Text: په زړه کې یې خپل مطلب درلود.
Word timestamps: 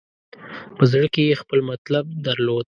په 0.77 0.83
زړه 0.91 1.07
کې 1.13 1.21
یې 1.29 1.39
خپل 1.41 1.59
مطلب 1.71 2.05
درلود. 2.27 2.67